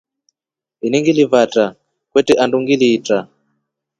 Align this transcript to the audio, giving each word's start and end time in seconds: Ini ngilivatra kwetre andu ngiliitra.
Ini 0.85 0.97
ngilivatra 1.01 1.65
kwetre 2.11 2.33
andu 2.43 2.57
ngiliitra. 2.61 3.17